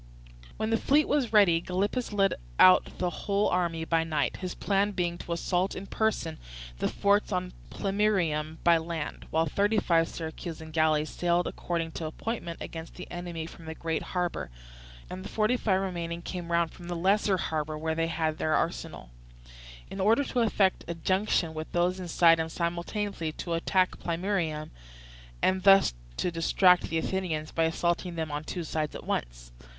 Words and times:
When 0.57 0.71
the 0.71 0.77
fleet 0.79 1.07
was 1.07 1.31
ready, 1.31 1.61
Gylippus 1.61 2.11
led 2.11 2.33
out 2.57 2.97
the 2.97 3.11
whole 3.11 3.49
army 3.49 3.85
by 3.85 4.03
night; 4.03 4.37
his 4.37 4.55
plan 4.55 4.93
being 4.93 5.19
to 5.19 5.31
assault 5.33 5.75
in 5.75 5.85
person 5.85 6.39
the 6.79 6.87
forts 6.87 7.31
on 7.31 7.53
Plemmyrium 7.69 8.57
by 8.63 8.79
land, 8.79 9.27
while 9.29 9.45
thirty 9.45 9.77
five 9.77 10.07
Syracusan 10.07 10.71
galleys 10.71 11.11
sailed 11.11 11.45
according 11.45 11.91
to 11.91 12.07
appointment 12.07 12.59
against 12.63 12.95
the 12.95 13.07
enemy 13.11 13.45
from 13.45 13.65
the 13.65 13.75
great 13.75 14.01
harbour, 14.01 14.49
and 15.07 15.23
the 15.23 15.29
forty 15.29 15.55
five 15.55 15.79
remaining 15.79 16.23
came 16.23 16.51
round 16.51 16.71
from 16.71 16.87
the 16.87 16.95
lesser 16.95 17.37
harbour, 17.37 17.77
where 17.77 17.93
they 17.93 18.07
had 18.07 18.39
their 18.39 18.55
arsenal, 18.55 19.11
in 19.91 20.01
order 20.01 20.23
to 20.23 20.39
effect 20.39 20.83
a 20.87 20.95
junction 20.95 21.53
with 21.53 21.71
those 21.73 21.99
inside 21.99 22.39
and 22.39 22.51
simultaneously 22.51 23.31
to 23.33 23.53
attack 23.53 23.99
Plemmyrium, 23.99 24.71
and 25.43 25.61
thus 25.61 25.93
to 26.17 26.31
distract 26.31 26.89
the 26.89 26.97
Athenians 26.97 27.51
by 27.51 27.65
assaulting 27.65 28.15
them 28.15 28.31
on 28.31 28.43
two 28.43 28.63
sides 28.63 28.95
at 28.95 29.05
once. 29.05 29.51